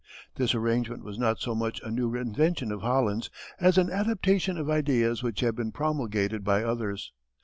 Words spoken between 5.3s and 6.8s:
had been promulgated by